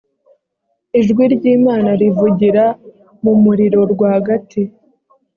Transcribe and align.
ijwi 0.99 1.23
ry’imana 1.35 1.89
rivugira 2.01 2.65
mu 3.23 3.33
muriro 3.43 3.81
rwagati 3.93 4.61